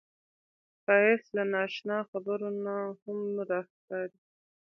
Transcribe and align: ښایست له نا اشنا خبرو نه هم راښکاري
ښایست 0.83 1.29
له 1.37 1.43
نا 1.51 1.61
اشنا 1.69 1.97
خبرو 2.09 2.49
نه 2.65 2.75
هم 3.01 3.19
راښکاري 3.49 4.19